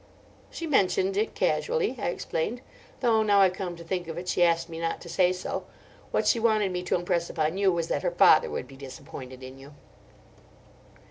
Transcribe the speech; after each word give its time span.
"She 0.49 0.65
mentioned 0.65 1.15
it 1.15 1.35
casually," 1.35 1.95
I 2.01 2.07
explained: 2.09 2.61
"though 3.01 3.21
now 3.21 3.39
I 3.39 3.51
come 3.51 3.75
to 3.75 3.83
think 3.83 4.07
of 4.07 4.17
it 4.17 4.27
she 4.27 4.41
asked 4.41 4.67
me 4.67 4.79
not 4.79 4.99
to 5.01 5.09
say 5.09 5.31
so. 5.31 5.65
What 6.09 6.25
she 6.25 6.39
wanted 6.39 6.71
me 6.71 6.81
to 6.81 6.95
impress 6.95 7.29
upon 7.29 7.59
you 7.59 7.71
was 7.71 7.87
that 7.89 8.01
her 8.01 8.09
father 8.09 8.49
would 8.49 8.67
be 8.67 8.77
disappointed 8.77 9.43
in 9.43 9.59
you." 9.59 9.75